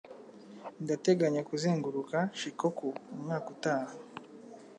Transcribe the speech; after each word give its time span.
Ndateganya 0.83 1.41
kuzenguruka 1.49 2.17
Shikoku 2.39 2.87
umwaka 3.15 3.47
utaha. 3.55 3.93